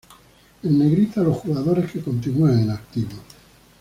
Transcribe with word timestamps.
En 0.63 0.79
negrita 0.79 1.21
los 1.21 1.37
jugadores 1.37 1.91
que 1.91 2.01
continúan 2.01 2.57
en 2.57 2.71
activo. 2.71 3.17